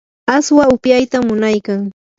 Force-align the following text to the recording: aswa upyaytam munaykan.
aswa 0.35 0.63
upyaytam 0.75 1.23
munaykan. 1.29 1.81